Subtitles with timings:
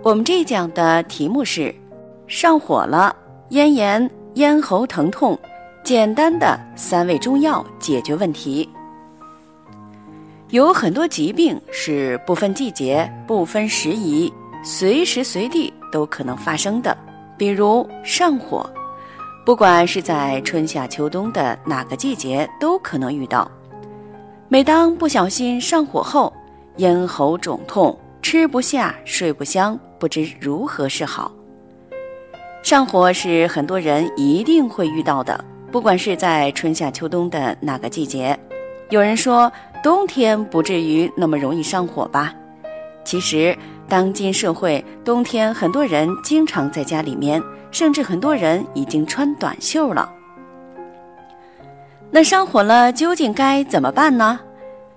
[0.00, 1.74] 我们这一讲的题目是：
[2.28, 3.14] 上火了，
[3.50, 5.36] 咽炎、咽喉疼痛，
[5.82, 8.68] 简单的三味中药解决问题。
[10.50, 16.96] 有很多疾病是不分季节、不分时宜，随时随地都可能发生的，
[17.36, 18.64] 比如上火，
[19.44, 23.50] 不管是在春夏秋冬的哪个季节都可能遇到。
[24.48, 26.32] 每当不小心上火后，
[26.76, 27.98] 咽喉肿痛。
[28.20, 31.32] 吃不下，睡不香，不知如何是好。
[32.62, 38.38] 上火是很多人一定会遇到的，不管是在春夏秋冬的哪个季节。
[38.90, 39.50] 有人说
[39.82, 42.34] 冬天不至于那么容易上火吧？
[43.04, 43.56] 其实，
[43.88, 50.12] 当今社会冬天，很多人经常在家里面，甚至很多人已经穿短袖了。
[52.10, 54.40] 那上火了，究竟该怎么办呢？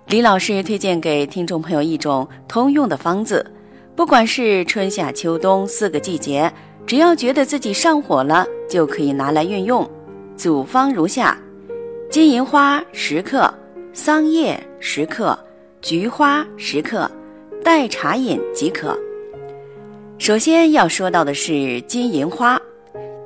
[0.07, 3.49] 李老师推荐给听众朋友一种通用的方子，
[4.01, 6.51] 不管是春夏秋冬四个季节，
[6.87, 9.87] 只要觉得自己上火了，就可以拿来运用。
[10.35, 11.37] 组方如下：
[12.09, 13.53] 金银花十克，
[13.93, 15.37] 桑叶十克，
[15.81, 17.09] 菊花十克，
[17.63, 18.97] 代茶饮即可。
[20.17, 22.59] 首先要说到的是金银花，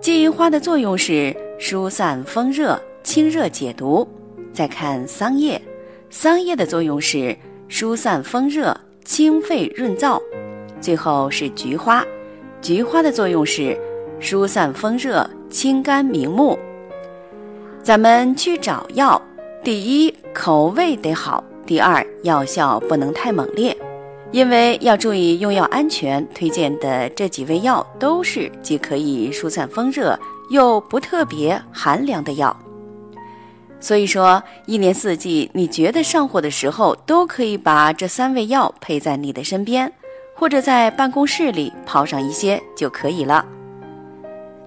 [0.02, 4.06] 金银花的作用是疏散风热、清热解毒。
[4.52, 5.60] 再看桑叶。
[6.10, 7.34] 桑叶的作用是
[7.70, 10.22] 疏散风热、清肺润燥，
[10.86, 12.06] 最后是菊花，
[12.62, 13.76] 菊花的作用是
[14.20, 16.60] 疏散风热、清肝明目。
[17.82, 19.20] 咱们去找药，
[19.64, 23.76] 第一口味得好，第二药效不能太猛烈，
[24.32, 26.24] 因为要注意用药安全。
[26.36, 30.20] 推荐的这几味药都是既可以疏散风热，
[30.52, 32.56] 又不特别寒凉的药。
[33.80, 39.92] 所以说，一年四季，你觉得上火的时候，都可以把这三味药配在你的身边，
[40.36, 43.46] 或者在办公室里泡上一些就可以了。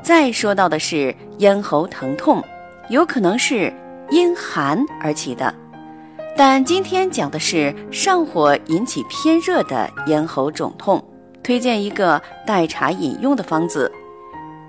[0.02, 2.42] 再说到的是咽喉疼痛，
[2.88, 3.72] 有可能是
[4.10, 5.54] 因寒而起的，
[6.36, 11.02] 但今天讲的是上火引起偏热的咽喉肿痛，
[11.42, 13.92] 推荐一个代茶饮用的方子：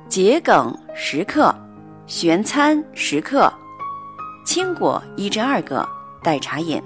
[0.09, 1.55] 桔梗十克，
[2.05, 3.51] 玄参十克。
[4.45, 5.87] 青果一至二个，
[6.23, 6.81] 代茶饮。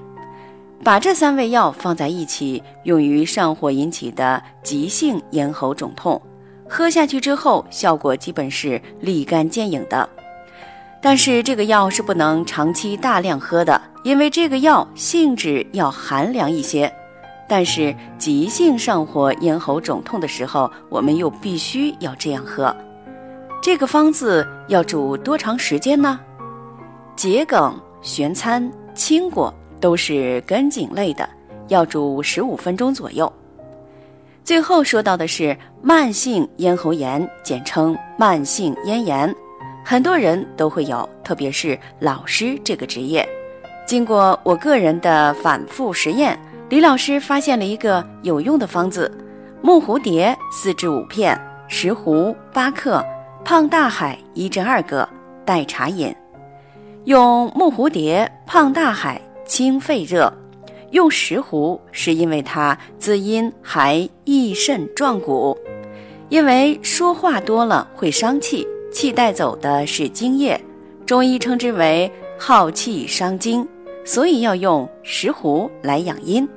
[0.84, 6.22] 把这三味药放在一起，用于上火引起的急性咽喉肿痛。
[6.68, 10.08] 喝下去之后，效果基本是立竿见影的。
[11.02, 16.92] 但是这个药是不能长期大量喝的，因为这个药性质要寒凉一些。
[17.48, 22.76] 但是急性上火咽喉肿痛的时候，我们又必须要这样喝。
[23.62, 26.20] 这个方子要煮多长时间呢？
[27.16, 31.28] 桔梗、玄参、青果都是根茎类的，
[31.68, 33.30] 要煮十五分钟左右。
[34.42, 39.36] 最后说到的是慢性咽喉炎，简称慢性咽炎，
[39.84, 43.28] 很多人都会有，特别是老师这个职业。
[43.86, 46.40] 经过我个人的反复实验，
[46.70, 49.12] 李老师发现了一个有用的方子：
[49.62, 53.06] 木蝴蝶四至五片，石斛八克，
[53.44, 55.08] 胖大海一至二个，
[55.44, 56.16] 代茶饮。
[57.04, 60.32] 用木蝴蝶、胖大海清肺热，
[60.92, 65.58] 用石斛是因为它滋阴还益肾壮骨。
[66.30, 70.60] 因为说话多了会伤气，气带走的是精液，
[71.06, 73.68] 中医称之为耗气伤精，
[74.04, 76.48] 所以要用石斛来养阴。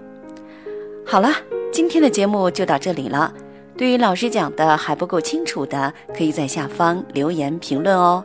[1.05, 1.31] 好了，
[1.71, 3.33] 今天的节目就到这里了。
[3.77, 8.25] 对于老师讲的还不够清楚的，可以在下方留言评论哦。